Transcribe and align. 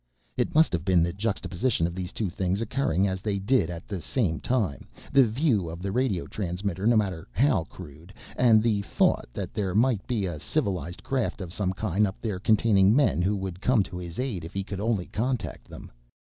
It 0.35 0.55
must 0.55 0.73
have 0.73 0.83
been 0.83 1.03
the 1.03 1.13
juxtaposition 1.13 1.85
of 1.85 1.93
these 1.93 2.11
two 2.11 2.31
things, 2.31 2.59
occurring 2.59 3.07
as 3.07 3.21
they 3.21 3.37
did 3.37 3.69
at 3.69 3.87
the 3.87 4.01
same 4.01 4.39
time, 4.39 4.87
the 5.13 5.27
view 5.27 5.69
of 5.69 5.85
a 5.85 5.91
radio 5.91 6.25
transmitter, 6.25 6.87
no 6.87 6.97
matter 6.97 7.27
how 7.33 7.65
crude, 7.65 8.11
and 8.35 8.63
the 8.63 8.81
thought 8.81 9.29
that 9.31 9.53
there 9.53 9.75
might 9.75 10.07
be 10.07 10.25
a 10.25 10.39
civilized 10.39 11.03
craft 11.03 11.39
or 11.39 11.51
some 11.51 11.71
kind 11.73 12.07
up 12.07 12.19
there 12.19 12.39
containing 12.39 12.95
men 12.95 13.21
who 13.21 13.35
would 13.35 13.61
come 13.61 13.83
to 13.83 13.97
his 13.97 14.17
aid 14.17 14.43
if 14.43 14.55
he 14.55 14.63
could 14.63 14.79
only 14.79 15.05
contact 15.05 15.67
them. 15.69 15.91